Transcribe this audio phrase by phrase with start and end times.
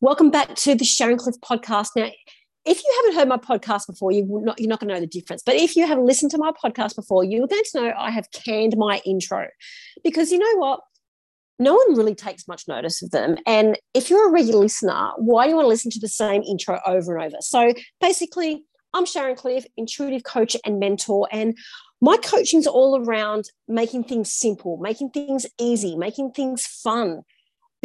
[0.00, 1.88] Welcome back to the Sharon Cliffe podcast.
[1.96, 2.10] Now,
[2.64, 5.06] if you haven't heard my podcast before, you not, you're not going to know the
[5.06, 5.42] difference.
[5.44, 8.30] But if you have listened to my podcast before, you're going to know I have
[8.32, 9.48] canned my intro
[10.02, 10.80] because you know what?
[11.58, 13.36] No one really takes much notice of them.
[13.46, 16.42] And if you're a regular listener, why do you want to listen to the same
[16.42, 17.36] intro over and over?
[17.40, 21.28] So basically, I'm Sharon Cliffe, intuitive coach and mentor.
[21.30, 21.56] And
[22.00, 27.22] my coaching is all around making things simple, making things easy, making things fun,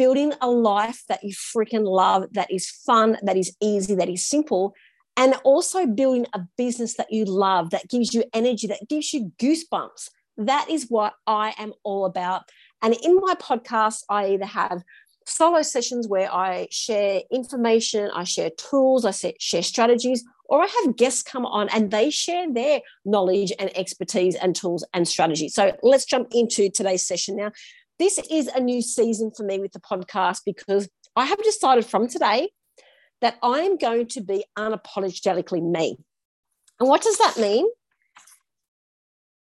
[0.00, 4.26] building a life that you freaking love, that is fun, that is easy, that is
[4.26, 4.74] simple,
[5.18, 9.30] and also building a business that you love, that gives you energy, that gives you
[9.38, 10.08] goosebumps.
[10.38, 12.44] That is what I am all about.
[12.80, 14.82] And in my podcast, I either have
[15.26, 20.96] solo sessions where I share information, I share tools, I share strategies, or I have
[20.96, 25.54] guests come on and they share their knowledge and expertise and tools and strategies.
[25.54, 27.52] So let's jump into today's session now
[28.00, 32.08] this is a new season for me with the podcast because I have decided from
[32.08, 32.50] today
[33.20, 35.98] that I am going to be unapologetically me.
[36.80, 37.66] And what does that mean?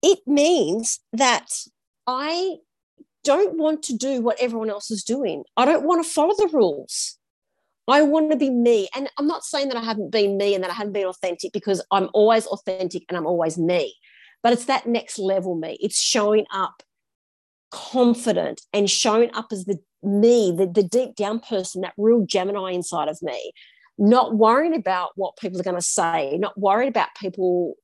[0.03, 1.47] It means that
[2.05, 2.57] I
[3.23, 5.43] don't want to do what everyone else is doing.
[5.55, 7.17] I don't want to follow the rules.
[7.87, 8.89] I want to be me.
[8.93, 11.53] And I'm not saying that I haven't been me and that I haven't been authentic
[11.53, 13.95] because I'm always authentic and I'm always me.
[14.43, 15.77] But it's that next level me.
[15.79, 16.83] It's showing up
[17.71, 22.71] confident and showing up as the me, the, the deep down person, that real Gemini
[22.71, 23.51] inside of me,
[23.97, 27.75] not worrying about what people are going to say, not worried about people,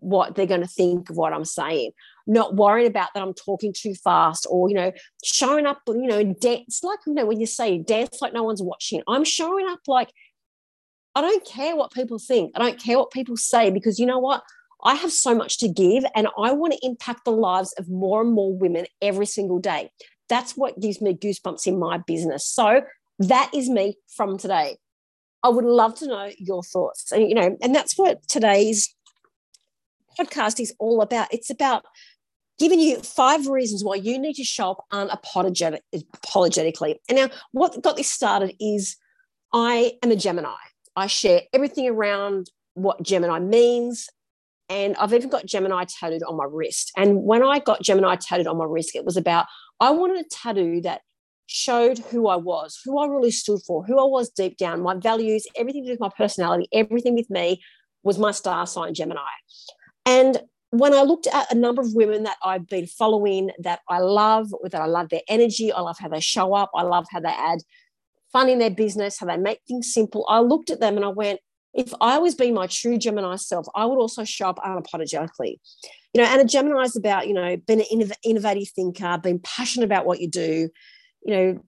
[0.00, 1.92] what they're going to think of what I'm saying,
[2.26, 4.92] not worried about that I'm talking too fast or, you know,
[5.24, 8.62] showing up, you know, dance like, you know, when you say dance like no one's
[8.62, 10.10] watching, I'm showing up like,
[11.14, 12.52] I don't care what people think.
[12.54, 14.42] I don't care what people say because you know what?
[14.82, 18.20] I have so much to give and I want to impact the lives of more
[18.20, 19.90] and more women every single day.
[20.28, 22.46] That's what gives me goosebumps in my business.
[22.46, 22.82] So
[23.18, 24.76] that is me from today.
[25.42, 27.10] I would love to know your thoughts.
[27.12, 28.94] And, you know, and that's what today's
[30.18, 31.28] podcast is all about.
[31.32, 31.84] It's about
[32.58, 36.96] giving you five reasons why you need to show up unapologetically.
[37.08, 38.96] And now, what got this started is
[39.52, 40.54] I am a Gemini.
[40.94, 44.08] I share everything around what Gemini means,
[44.72, 46.92] and I've even got Gemini tattooed on my wrist.
[46.96, 49.44] And when I got Gemini tattooed on my wrist, it was about
[49.80, 51.02] I wanted a tattoo that
[51.46, 54.94] showed who I was, who I really stood for, who I was deep down, my
[54.94, 57.62] values, everything to do with my personality, everything with me
[58.02, 59.20] was my star sign Gemini.
[60.06, 60.40] And
[60.70, 64.54] when I looked at a number of women that I've been following that I love,
[64.70, 67.28] that I love their energy, I love how they show up, I love how they
[67.28, 67.58] add
[68.32, 71.08] fun in their business, how they make things simple, I looked at them and I
[71.08, 71.40] went,
[71.74, 75.56] if I was being my true Gemini self, I would also show up unapologetically.
[76.12, 79.86] You know, and a Gemini is about, you know, being an innovative thinker, being passionate
[79.86, 80.68] about what you do,
[81.24, 81.60] you know,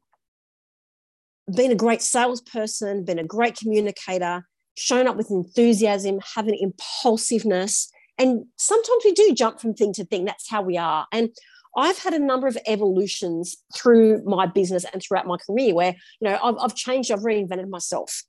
[1.54, 7.90] being a great salesperson, being a great communicator, showing up with enthusiasm, having impulsiveness.
[8.18, 10.24] And sometimes we do jump from thing to thing.
[10.24, 11.06] That's how we are.
[11.12, 11.30] And
[11.76, 16.28] I've had a number of evolutions through my business and throughout my career where, you
[16.28, 18.22] know, I've, I've changed, I've reinvented myself.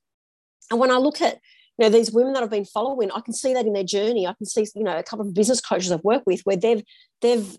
[0.72, 1.40] And when I look at
[1.78, 4.28] you know these women that I've been following, I can see that in their journey.
[4.28, 6.84] I can see you know a couple of business coaches I've worked with where they've
[7.22, 7.58] they've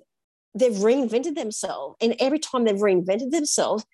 [0.55, 3.85] they've reinvented themselves, and every time they've reinvented themselves,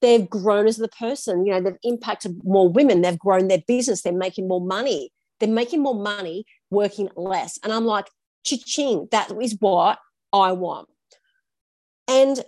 [0.00, 1.46] they've grown as the person.
[1.46, 3.02] You know they've impacted more women.
[3.02, 4.02] They've grown their business.
[4.02, 5.10] They're making more money.
[5.40, 7.58] They're making more money working less.
[7.62, 8.06] And I'm like,
[8.44, 9.98] ching, that is what
[10.32, 10.88] I want.
[12.08, 12.44] And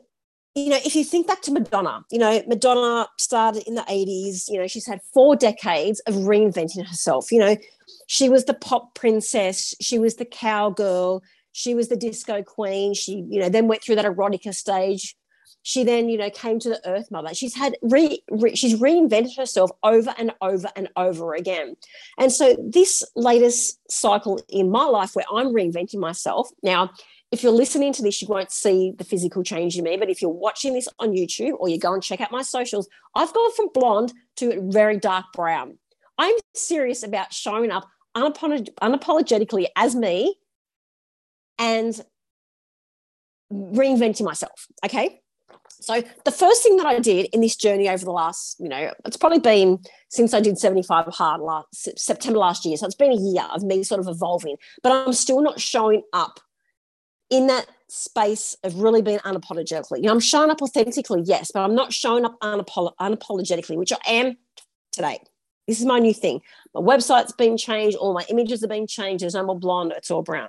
[0.65, 4.49] you know, if you think back to Madonna, you know, Madonna started in the 80s,
[4.49, 7.31] you know, she's had four decades of reinventing herself.
[7.33, 7.57] You know,
[8.07, 11.23] she was the pop princess, she was the cowgirl,
[11.59, 12.95] she was the disco queen.
[12.95, 15.17] She, you know, then went through that erotica stage.
[15.63, 17.35] She then, you know, came to the Earth Mother.
[17.35, 21.75] She's had re, re, she's reinvented herself over and over and over again.
[22.17, 26.91] And so this latest cycle in my life where I'm reinventing myself now,
[27.31, 29.97] if you're listening to this, you won't see the physical change in me.
[29.97, 32.88] But if you're watching this on YouTube or you go and check out my socials,
[33.14, 35.79] I've gone from blonde to very dark brown.
[36.17, 37.87] I'm serious about showing up
[38.17, 40.37] unapolog- unapologetically as me
[41.58, 42.00] and
[43.53, 44.67] reinventing myself.
[44.85, 45.20] Okay.
[45.81, 48.93] So the first thing that I did in this journey over the last, you know,
[49.05, 52.76] it's probably been since I did 75 hard last September last year.
[52.76, 56.03] So it's been a year of me sort of evolving, but I'm still not showing
[56.12, 56.41] up
[57.31, 59.99] in that space of really being unapologetically.
[59.99, 63.93] You know, I'm showing up authentically, yes, but I'm not showing up unapolo- unapologetically, which
[63.93, 64.37] I am
[64.93, 65.19] today.
[65.67, 66.41] This is my new thing.
[66.75, 69.23] My website's been changed, all my images have been changed.
[69.23, 70.49] There's no more blonde, it's all brown.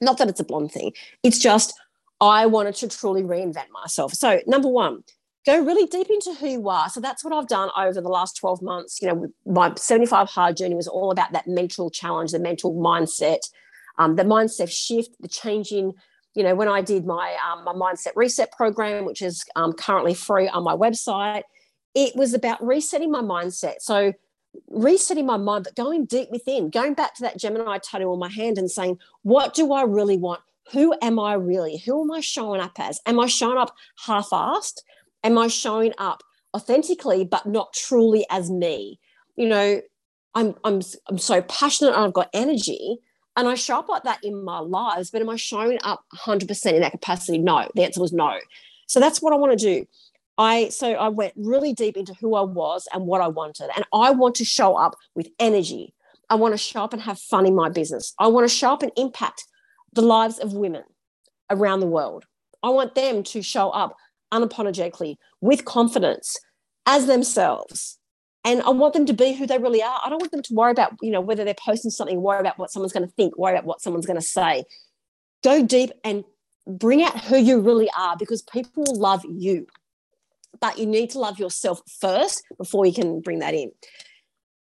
[0.00, 0.92] Not that it's a blonde thing,
[1.22, 1.74] it's just
[2.20, 4.12] I wanted to truly reinvent myself.
[4.14, 5.02] So, number one,
[5.44, 6.88] go really deep into who you are.
[6.88, 9.02] So that's what I've done over the last 12 months.
[9.02, 13.40] You know, my 75 hard journey was all about that mental challenge, the mental mindset,
[13.98, 15.92] um, the mindset shift, the changing.
[16.34, 20.14] You know, when I did my um, my mindset reset program, which is um, currently
[20.14, 21.42] free on my website,
[21.94, 23.80] it was about resetting my mindset.
[23.80, 24.14] So
[24.68, 28.28] resetting my mind, but going deep within, going back to that Gemini tattoo on my
[28.28, 30.40] hand and saying, what do I really want?
[30.72, 31.78] Who am I really?
[31.78, 33.00] Who am I showing up as?
[33.06, 33.74] Am I showing up
[34.06, 34.82] half-assed?
[35.24, 36.22] Am I showing up
[36.54, 38.98] authentically, but not truly as me?
[39.36, 39.80] You know,
[40.34, 42.98] I'm I'm I'm so passionate and I've got energy,
[43.36, 46.72] and I show up like that in my lives, but am I showing up 100%
[46.72, 47.38] in that capacity?
[47.38, 47.68] No.
[47.74, 48.38] The answer was no.
[48.86, 49.86] So that's what I want to do.
[50.38, 53.70] I so I went really deep into who I was and what I wanted.
[53.74, 55.94] And I want to show up with energy.
[56.30, 58.14] I want to show up and have fun in my business.
[58.18, 59.44] I want to show up and impact
[59.92, 60.84] the lives of women
[61.50, 62.24] around the world.
[62.62, 63.96] I want them to show up
[64.32, 66.36] unapologetically with confidence
[66.86, 67.98] as themselves.
[68.44, 70.00] And I want them to be who they really are.
[70.04, 72.58] I don't want them to worry about, you know, whether they're posting something, worry about
[72.58, 74.64] what someone's going to think, worry about what someone's going to say.
[75.44, 76.24] Go deep and
[76.66, 79.66] bring out who you really are because people love you.
[80.60, 83.72] But you need to love yourself first before you can bring that in.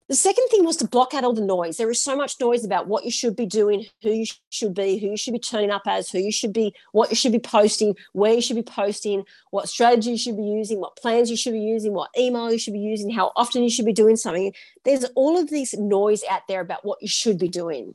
[0.09, 1.75] The second thing was to block out all the noise.
[1.75, 4.97] There is so much noise about what you should be doing, who you should be,
[4.97, 7.39] who you should be turning up as, who you should be, what you should be
[7.39, 11.35] posting, where you should be posting, what strategy you should be using, what plans you
[11.35, 14.15] should be using, what email you should be using, how often you should be doing
[14.15, 14.53] something.
[14.85, 17.93] There's all of this noise out there about what you should be doing.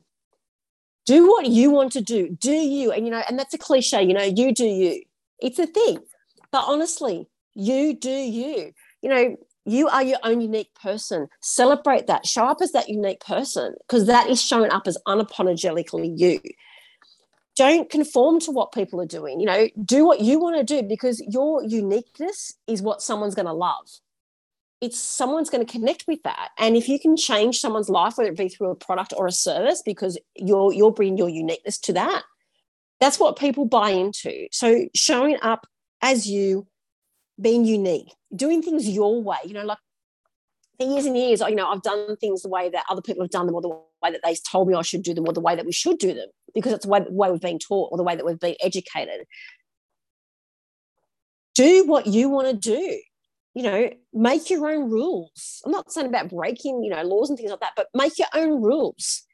[1.07, 2.29] Do what you want to do.
[2.29, 2.93] Do you?
[2.93, 5.03] And you know, and that's a cliche, you know, you do you.
[5.41, 5.99] It's a thing.
[6.53, 8.73] But honestly, you do you.
[9.01, 11.29] You know, you are your own unique person.
[11.41, 12.27] Celebrate that.
[12.27, 16.41] Show up as that unique person because that is showing up as unapologetically you.
[17.55, 19.39] Don't conform to what people are doing.
[19.39, 23.47] You know, do what you want to do because your uniqueness is what someone's going
[23.47, 23.89] to love.
[24.81, 26.49] It's someone's going to connect with that.
[26.59, 29.33] And if you can change someone's life, whether it be through a product or a
[29.33, 32.25] service, because you're you're bringing your uniqueness to that,
[32.99, 34.49] that's what people buy into.
[34.51, 35.69] So showing up
[36.01, 36.67] as you
[37.43, 39.79] being unique, doing things your way, you know, like
[40.79, 43.31] for years and years, you know, I've done things the way that other people have
[43.31, 45.41] done them or the way that they told me I should do them or the
[45.41, 47.91] way that we should do them because it's the way, the way we've been taught
[47.93, 49.27] or the way that we've been educated.
[51.55, 53.01] Do what you want to do.
[53.55, 55.61] You know, make your own rules.
[55.67, 58.29] I'm not saying about breaking, you know, laws and things like that, but make your
[58.35, 59.25] own rules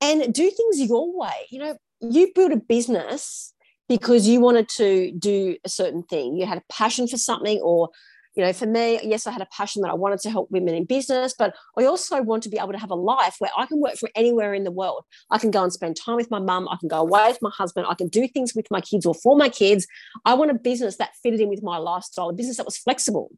[0.00, 1.46] and do things your way.
[1.50, 3.52] You know, you build a business
[3.88, 6.36] because you wanted to do a certain thing.
[6.36, 7.88] You had a passion for something, or,
[8.36, 10.74] you know, for me, yes, I had a passion that I wanted to help women
[10.74, 13.66] in business, but I also want to be able to have a life where I
[13.66, 15.04] can work from anywhere in the world.
[15.30, 16.68] I can go and spend time with my mum.
[16.68, 17.86] I can go away with my husband.
[17.88, 19.86] I can do things with my kids or for my kids.
[20.24, 23.30] I want a business that fitted in with my lifestyle, a business that was flexible.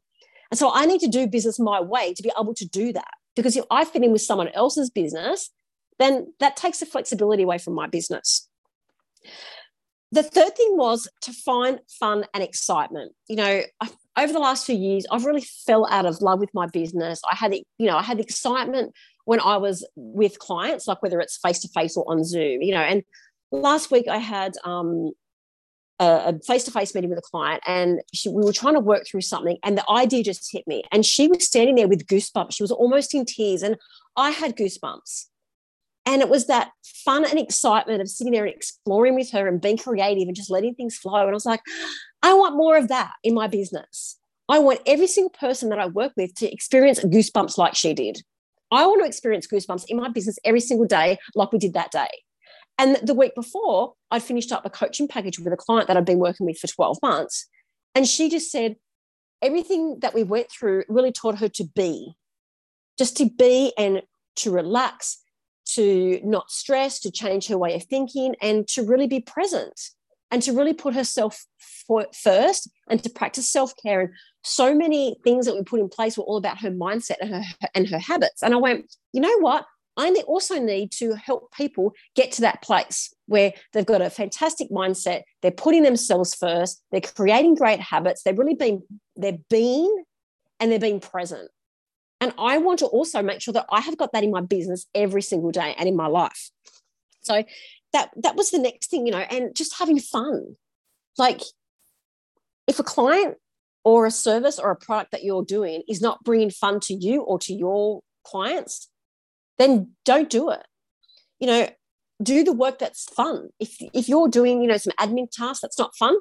[0.51, 3.13] And so I need to do business my way to be able to do that.
[3.37, 5.49] Because if I fit in with someone else's business,
[5.97, 8.49] then that takes the flexibility away from my business
[10.11, 13.13] the third thing was to find fun and excitement.
[13.27, 16.53] You know, I, over the last few years, I've really fell out of love with
[16.53, 17.21] my business.
[17.31, 18.93] I had, you know, I had excitement
[19.25, 22.61] when I was with clients, like whether it's face to face or on Zoom.
[22.61, 23.03] You know, and
[23.51, 25.11] last week I had um,
[25.99, 29.03] a face to face meeting with a client, and she, we were trying to work
[29.07, 30.83] through something, and the idea just hit me.
[30.91, 32.53] And she was standing there with goosebumps.
[32.53, 33.77] She was almost in tears, and
[34.17, 35.27] I had goosebumps
[36.05, 39.61] and it was that fun and excitement of sitting there and exploring with her and
[39.61, 41.21] being creative and just letting things flow.
[41.21, 41.61] And I was like,
[42.23, 44.17] I want more of that in my business.
[44.49, 48.21] I want every single person that I work with to experience goosebumps like she did.
[48.71, 51.91] I want to experience goosebumps in my business every single day, like we did that
[51.91, 52.09] day.
[52.77, 56.05] And the week before, I'd finished up a coaching package with a client that I'd
[56.05, 57.47] been working with for 12 months.
[57.95, 58.77] And she just said,
[59.41, 62.13] everything that we went through really taught her to be,
[62.97, 64.01] just to be and
[64.37, 65.21] to relax
[65.75, 69.79] to not stress, to change her way of thinking, and to really be present
[70.31, 71.45] and to really put herself
[72.13, 74.01] first and to practice self care.
[74.01, 74.09] And
[74.43, 77.43] so many things that we put in place were all about her mindset and her,
[77.75, 78.41] and her habits.
[78.41, 79.65] And I went, you know what?
[79.97, 84.69] I also need to help people get to that place where they've got a fantastic
[84.71, 85.23] mindset.
[85.41, 86.81] They're putting themselves first.
[86.91, 88.23] They're creating great habits.
[88.23, 88.83] They're really being,
[89.17, 90.03] they're being
[90.59, 91.49] and they're being present.
[92.21, 94.85] And I want to also make sure that I have got that in my business
[94.93, 96.51] every single day and in my life.
[97.21, 97.43] So
[97.93, 100.55] that that was the next thing, you know, and just having fun.
[101.17, 101.41] Like
[102.67, 103.37] if a client
[103.83, 107.21] or a service or a product that you're doing is not bringing fun to you
[107.23, 108.87] or to your clients,
[109.57, 110.65] then don't do it.
[111.39, 111.69] You know,
[112.21, 113.49] do the work that's fun.
[113.59, 116.15] If if you're doing, you know, some admin tasks that's not fun,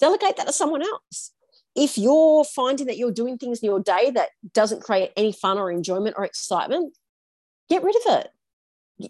[0.00, 1.33] delegate that to someone else
[1.74, 5.58] if you're finding that you're doing things in your day that doesn't create any fun
[5.58, 6.96] or enjoyment or excitement,
[7.68, 8.28] get rid of it.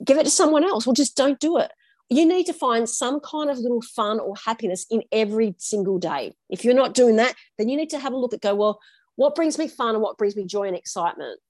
[0.05, 1.71] Give it to someone else or just don't do it.
[2.09, 6.35] You need to find some kind of little fun or happiness in every single day.
[6.49, 8.81] If you're not doing that, then you need to have a look at go, well,
[9.17, 11.41] what brings me fun and what brings me joy and excitement?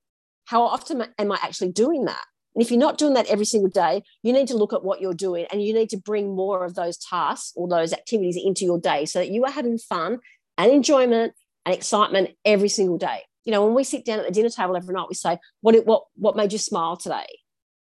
[0.47, 2.25] How often am I actually doing that?
[2.55, 5.01] And if you're not doing that every single day, you need to look at what
[5.01, 8.65] you're doing and you need to bring more of those tasks or those activities into
[8.65, 10.19] your day so that you are having fun
[10.59, 11.35] and enjoyment
[11.67, 13.23] and excitement every single day.
[13.45, 15.75] You know, when we sit down at the dinner table every night, we say, what,
[15.87, 17.27] what, what made you smile today?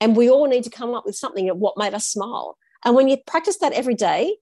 [0.01, 2.57] And we all need to come up with something of what made us smile.
[2.83, 4.37] And when you practice that every day,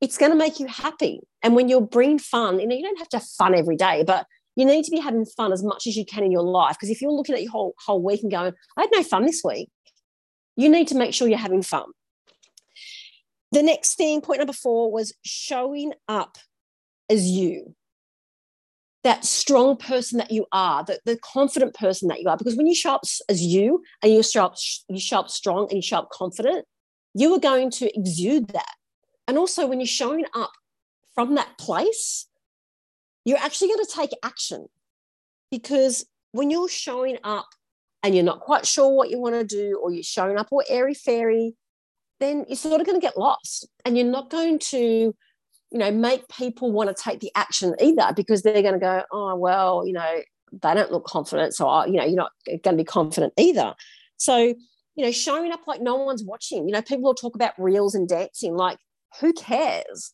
[0.00, 1.20] it's going to make you happy.
[1.42, 4.04] And when you're bringing fun, you know, you don't have to have fun every day,
[4.06, 6.76] but you need to be having fun as much as you can in your life.
[6.76, 9.24] Because if you're looking at your whole, whole week and going, I had no fun
[9.24, 9.68] this week,
[10.56, 11.86] you need to make sure you're having fun.
[13.50, 16.38] The next thing, point number four, was showing up
[17.10, 17.74] as you
[19.04, 22.38] that strong person that you are, the, the confident person that you are.
[22.38, 24.56] Because when you show up as you and you show up,
[24.88, 26.64] you show up strong and you show up confident,
[27.14, 28.74] you are going to exude that.
[29.28, 30.52] And also, when you're showing up
[31.14, 32.26] from that place,
[33.24, 34.66] you're actually going to take action.
[35.50, 37.46] Because when you're showing up
[38.02, 40.62] and you're not quite sure what you want to do, or you're showing up all
[40.68, 41.54] airy fairy,
[42.20, 45.14] then you're sort of going to get lost and you're not going to
[45.74, 49.02] you know, make people want to take the action either because they're going to go,
[49.10, 50.20] oh, well, you know,
[50.52, 51.52] they don't look confident.
[51.52, 53.74] So, I, you know, you're not going to be confident either.
[54.16, 57.54] So, you know, showing up like no one's watching, you know, people will talk about
[57.58, 58.54] reels and dancing.
[58.54, 58.78] Like,
[59.20, 60.12] who cares?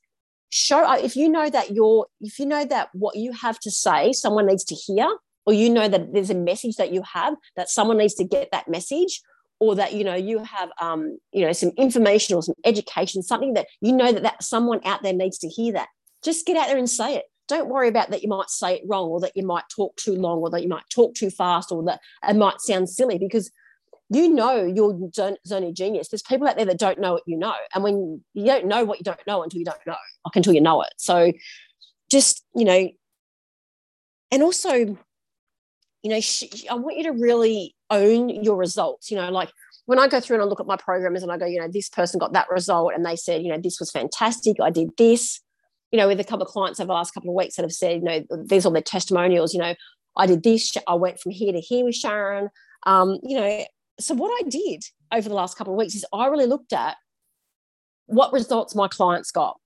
[0.48, 3.70] Show up if you know that you're, if you know that what you have to
[3.70, 5.14] say, someone needs to hear,
[5.44, 8.48] or you know that there's a message that you have that someone needs to get
[8.50, 9.20] that message,
[9.60, 13.52] or that you know you have um, you know some information or some education something
[13.54, 15.88] that you know that, that someone out there needs to hear that
[16.22, 17.24] just get out there and say it.
[17.48, 20.14] Don't worry about that you might say it wrong or that you might talk too
[20.14, 23.50] long or that you might talk too fast or that it might sound silly because
[24.08, 26.08] you know you're zone, of genius.
[26.08, 28.84] There's people out there that don't know what you know and when you don't know
[28.84, 30.92] what you don't know until you don't know like until you know it.
[30.96, 31.32] So
[32.10, 32.88] just you know
[34.30, 34.96] and also
[36.02, 39.10] you know sh- i want you to really own your results.
[39.10, 39.50] You know, like
[39.86, 41.68] when I go through and I look at my programmers and I go, you know,
[41.68, 44.56] this person got that result and they said, you know, this was fantastic.
[44.62, 45.40] I did this.
[45.90, 47.72] You know, with a couple of clients over the last couple of weeks that have
[47.72, 49.52] said, you know, these are their testimonials.
[49.52, 49.74] You know,
[50.16, 50.72] I did this.
[50.86, 52.48] I went from here to here with Sharon.
[52.86, 53.64] Um, you know,
[53.98, 56.96] so what I did over the last couple of weeks is I really looked at
[58.06, 59.58] what results my clients got,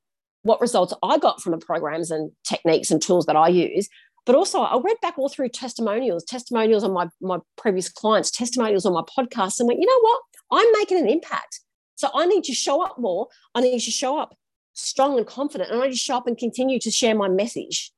[0.43, 3.91] what results I got from the programs and techniques and tools that I use,
[4.27, 8.87] but also, I read back all through testimonials, testimonials on my, my previous clients, testimonials
[8.87, 10.21] on my podcast, and went, you know what?
[10.51, 11.61] I'm making an impact.
[11.97, 13.29] So I need to show up more.
[13.55, 14.37] I need to show up
[14.73, 15.71] strong and confident.
[15.71, 17.93] And I need to show up and continue to share my message,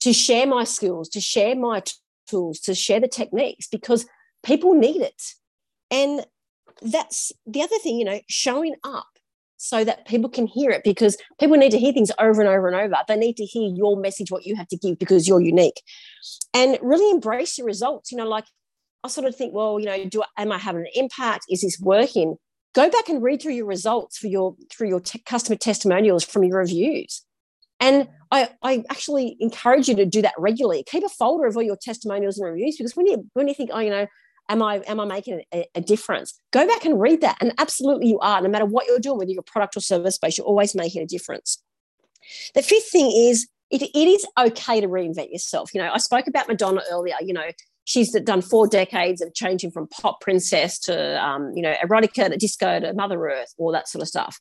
[0.00, 1.92] to share my skills, to share my t-
[2.26, 4.06] tools, to share the techniques because
[4.44, 5.22] people need it.
[5.90, 6.24] And
[6.80, 9.13] that's the other thing, you know, showing up
[9.56, 12.66] so that people can hear it because people need to hear things over and over
[12.66, 12.94] and over.
[13.08, 15.80] They need to hear your message, what you have to give because you're unique.
[16.52, 18.12] And really embrace your results.
[18.12, 18.44] You know, like
[19.02, 21.44] I sort of think, well, you know, do am I having an impact?
[21.48, 22.36] Is this working?
[22.74, 26.58] Go back and read through your results for your through your customer testimonials from your
[26.58, 27.22] reviews.
[27.80, 30.84] And I, I actually encourage you to do that regularly.
[30.88, 33.70] Keep a folder of all your testimonials and reviews because when you when you think,
[33.72, 34.06] oh, you know,
[34.48, 36.38] am I am I making a, a, difference?
[36.52, 38.40] Go back and read that, and absolutely you are.
[38.40, 41.06] No matter what you're doing, whether you're product or service based you're always making a
[41.06, 41.62] difference.
[42.54, 45.74] The fifth thing is it, it is okay to reinvent yourself.
[45.74, 47.16] You know, I spoke about Madonna earlier.
[47.20, 47.50] You know,
[47.84, 52.36] she's done four decades of changing from pop princess to um, you know erotica to
[52.36, 54.38] disco to Mother Earth, all that sort of stuff.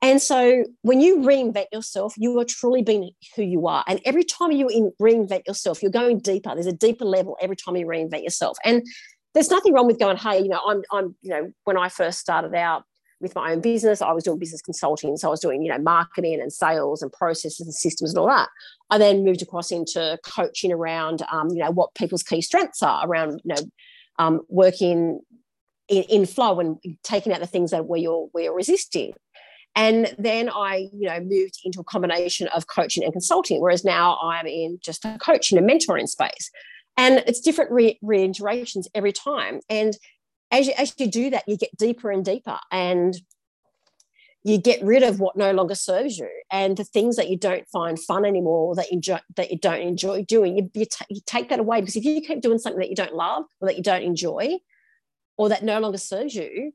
[0.00, 3.82] And so when you reinvent yourself, you are truly being who you are.
[3.88, 6.54] And every time you in, reinvent yourself, you're going deeper.
[6.54, 8.58] There's a deeper level every time you reinvent yourself.
[8.64, 8.86] And
[9.34, 12.18] there's nothing wrong with going, hey, you know, I'm, I'm, you know, when I first
[12.18, 12.84] started out
[13.20, 15.16] with my own business, I was doing business consulting.
[15.16, 18.28] So I was doing, you know, marketing and sales and processes and systems and all
[18.28, 18.48] that.
[18.90, 23.06] I then moved across into coaching around, um, you know, what people's key strengths are
[23.06, 23.62] around, you know,
[24.18, 25.20] um, working
[25.88, 29.12] in, in flow and taking out the things that where you're, where you're resisting.
[29.74, 34.18] And then I, you know, moved into a combination of coaching and consulting, whereas now
[34.22, 36.50] I'm in just a coaching and mentoring space
[36.98, 39.60] and it's different re- reiterations every time.
[39.70, 39.96] And
[40.50, 43.16] as you, as you do that you get deeper and deeper and
[44.44, 47.68] you get rid of what no longer serves you and the things that you don't
[47.68, 50.56] find fun anymore or that you, enjoy, that you don't enjoy doing.
[50.56, 52.96] You, you, t- you take that away because if you keep doing something that you
[52.96, 54.58] don't love or that you don't enjoy
[55.36, 56.72] or that no longer serves you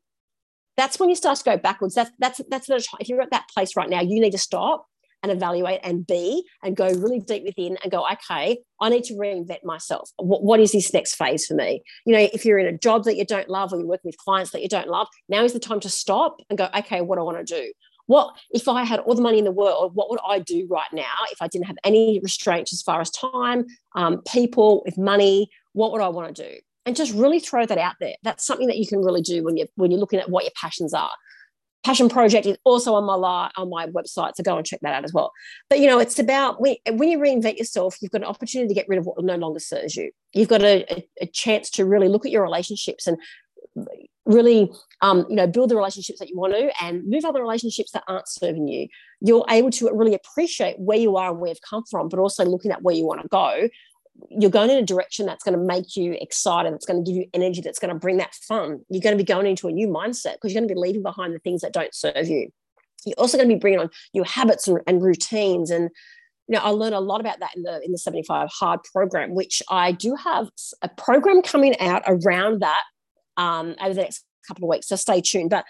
[0.75, 1.95] that's when you start to go backwards.
[1.95, 4.87] That's that's that's if you're at that place right now you need to stop
[5.23, 9.13] and evaluate and be and go really deep within and go, okay, I need to
[9.13, 10.11] reinvent myself.
[10.17, 11.81] What, what is this next phase for me?
[12.05, 14.17] You know, if you're in a job that you don't love or you're working with
[14.17, 17.15] clients that you don't love, now is the time to stop and go, okay, what
[17.15, 17.71] do I want to do?
[18.07, 19.95] What if I had all the money in the world?
[19.95, 23.09] What would I do right now if I didn't have any restraints as far as
[23.09, 23.65] time,
[23.95, 25.49] um, people, with money?
[25.71, 26.55] What would I want to do?
[26.85, 28.15] And just really throw that out there.
[28.23, 30.51] That's something that you can really do when you're when you're looking at what your
[30.59, 31.11] passions are
[31.83, 35.03] passion project is also on my on my website so go and check that out
[35.03, 35.31] as well.
[35.69, 38.73] But you know it's about when, when you reinvent yourself you've got an opportunity to
[38.73, 40.11] get rid of what no longer serves you.
[40.33, 43.17] You've got a, a, a chance to really look at your relationships and
[44.25, 44.71] really
[45.01, 48.03] um, you know build the relationships that you want to and move other relationships that
[48.07, 48.87] aren't serving you.
[49.21, 52.45] You're able to really appreciate where you are and where you've come from but also
[52.45, 53.67] looking at where you want to go
[54.29, 57.17] you're going in a direction that's going to make you excited, that's going to give
[57.17, 58.81] you energy, that's going to bring that fun.
[58.89, 61.03] You're going to be going into a new mindset because you're going to be leaving
[61.03, 62.49] behind the things that don't serve you.
[63.05, 65.71] You're also going to be bringing on new habits and, and routines.
[65.71, 65.89] And
[66.47, 69.33] you know, I learned a lot about that in the in the 75 hard program,
[69.33, 70.49] which I do have
[70.81, 72.83] a program coming out around that
[73.37, 74.87] um, over the next couple of weeks.
[74.87, 75.49] So stay tuned.
[75.49, 75.65] But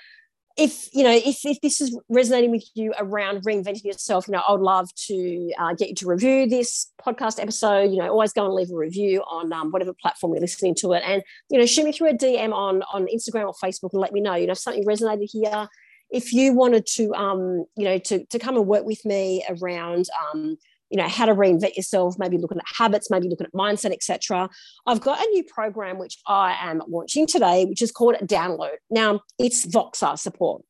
[0.56, 4.42] if you know if, if this is resonating with you around reinventing yourself you know
[4.48, 7.92] i would love to uh, get you to review this podcast episode.
[7.92, 10.94] You know always go and leave a review on um, whatever platform you're listening to
[10.94, 11.04] it.
[11.06, 14.14] And you know shoot me through a dm on on instagram or facebook and let
[14.14, 14.36] me know.
[14.36, 15.68] You know if something resonated here
[16.10, 20.06] if you wanted to um you know to, to come and work with me around
[20.34, 20.58] um
[20.94, 24.48] you know how to reinvent yourself maybe looking at habits maybe looking at mindset etc
[24.86, 28.76] i've got a new program which i am launching today which is called download.
[28.90, 30.64] Now it's Voxer support.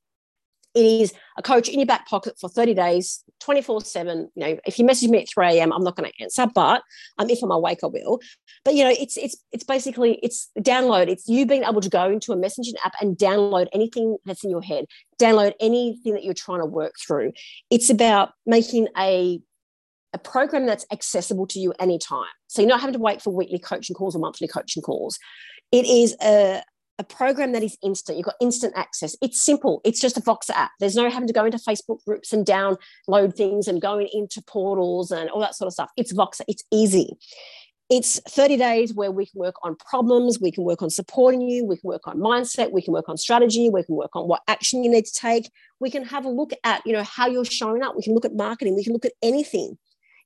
[0.75, 4.58] It is a coach in your back pocket for 30 days 24 7 you know
[4.65, 6.82] if you message me at 3 a.m i'm not going to answer but
[7.20, 8.20] um, if i'm awake i will.
[8.65, 11.10] But you know it's it's it's basically it's download.
[11.10, 14.50] It's you being able to go into a messaging app and download anything that's in
[14.50, 14.86] your head.
[15.20, 17.34] Download anything that you're trying to work through.
[17.70, 19.42] It's about making a
[20.13, 22.25] a program that's accessible to you anytime.
[22.48, 25.17] So you're not having to wait for weekly coaching calls or monthly coaching calls.
[25.72, 26.61] It is a,
[27.00, 28.18] a program that is instant.
[28.18, 29.16] You've got instant access.
[29.22, 29.81] It's simple.
[29.83, 30.72] It's just a Voxer app.
[30.79, 35.11] There's no having to go into Facebook groups and download things and going into portals
[35.11, 35.90] and all that sort of stuff.
[35.98, 36.42] It's Voxer.
[36.48, 37.18] It's easy.
[37.90, 41.66] It's 30 days where we can work on problems, we can work on supporting you,
[41.66, 44.42] we can work on mindset, we can work on strategy, we can work on what
[44.48, 45.51] action you need to take.
[45.79, 47.96] We can have a look at, you know, how you're showing up.
[47.96, 49.77] We can look at marketing, we can look at anything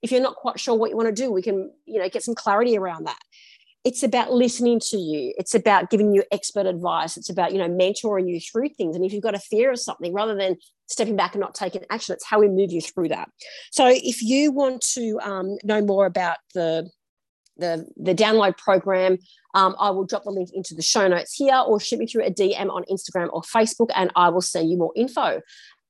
[0.01, 2.23] if you're not quite sure what you want to do we can you know get
[2.23, 3.19] some clarity around that
[3.83, 7.69] it's about listening to you it's about giving you expert advice it's about you know
[7.69, 10.55] mentoring you through things and if you've got a fear of something rather than
[10.87, 13.29] stepping back and not taking action it's how we move you through that
[13.71, 16.89] so if you want to um, know more about the
[17.59, 19.17] the, the download program,
[19.53, 22.25] um, I will drop the link into the show notes here or shoot me through
[22.25, 25.41] a DM on Instagram or Facebook and I will send you more info.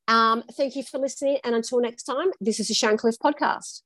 [0.08, 1.40] Um, thank you for listening.
[1.44, 3.82] And until next time, this is the Sharon Cliffe podcast.